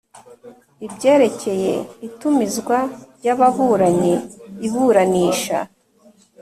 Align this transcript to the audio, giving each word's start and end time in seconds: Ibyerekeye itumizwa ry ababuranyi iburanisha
Ibyerekeye 0.85 1.73
itumizwa 2.07 2.77
ry 3.17 3.27
ababuranyi 3.33 4.13
iburanisha 4.65 5.59